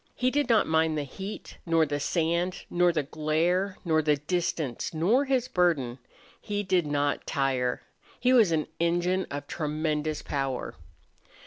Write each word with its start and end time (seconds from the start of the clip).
He 0.15 0.31
did 0.31 0.49
not 0.49 0.65
mind 0.65 0.97
the 0.97 1.03
heat 1.03 1.59
nor 1.63 1.85
the 1.85 1.99
sand 1.99 2.65
nor 2.71 2.91
the 2.91 3.03
glare 3.03 3.77
nor 3.85 4.01
the 4.01 4.15
distance 4.15 4.95
nor 4.95 5.25
his 5.25 5.47
burden. 5.47 5.99
He 6.41 6.63
did 6.63 6.87
not 6.87 7.27
tire. 7.27 7.83
He 8.19 8.33
was 8.33 8.51
an 8.51 8.65
engine 8.79 9.27
of 9.29 9.45
tremendous 9.45 10.23
power. 10.23 10.73